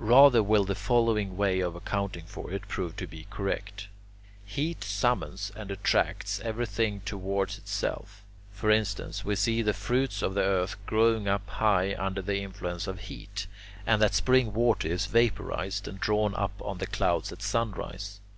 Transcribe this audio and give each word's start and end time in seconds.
Rather 0.00 0.42
will 0.42 0.64
the 0.66 0.74
following 0.74 1.34
way 1.34 1.60
of 1.60 1.74
accounting 1.74 2.26
for 2.26 2.50
it 2.52 2.68
prove 2.68 2.94
to 2.94 3.06
be 3.06 3.26
correct. 3.30 3.88
Heat 4.44 4.84
summons 4.84 5.50
and 5.56 5.70
attracts 5.70 6.40
everything 6.40 7.00
towards 7.06 7.56
itself; 7.56 8.22
for 8.52 8.70
instance, 8.70 9.24
we 9.24 9.34
see 9.34 9.62
the 9.62 9.72
fruits 9.72 10.20
of 10.20 10.34
the 10.34 10.42
earth 10.42 10.76
growing 10.84 11.26
up 11.26 11.48
high 11.48 11.96
under 11.98 12.20
the 12.20 12.42
influence 12.42 12.86
of 12.86 13.00
heat, 13.00 13.46
and 13.86 14.02
that 14.02 14.12
spring 14.12 14.52
water 14.52 14.86
is 14.86 15.06
vapourised 15.06 15.88
and 15.88 15.98
drawn 15.98 16.34
up 16.34 16.58
to 16.58 16.74
the 16.78 16.86
clouds 16.86 17.32
at 17.32 17.40
sunrise. 17.40 18.20